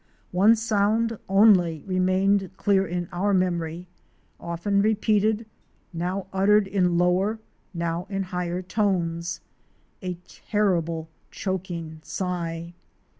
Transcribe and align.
One 0.31 0.55
sound 0.55 1.19
only 1.29 1.83
remained 1.85 2.49
clear 2.57 2.87
in 2.87 3.07
our 3.13 3.35
memory, 3.35 3.85
often 4.39 4.81
repeated, 4.81 5.45
now 5.93 6.25
uttered 6.33 6.65
in 6.65 6.97
lower, 6.97 7.37
now 7.71 8.07
in 8.09 8.23
higher 8.23 8.63
tones— 8.63 9.41
a 10.01 10.15
terrible 10.27 11.07
choking 11.29 11.99
sigh. 12.01 12.73